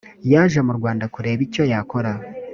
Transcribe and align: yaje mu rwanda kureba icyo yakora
yaje 0.31 0.59
mu 0.67 0.73
rwanda 0.77 1.05
kureba 1.13 1.41
icyo 1.47 1.63
yakora 1.71 2.11